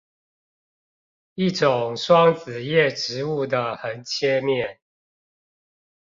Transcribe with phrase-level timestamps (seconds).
[1.35, 4.79] 一種雙子葉植物的橫切面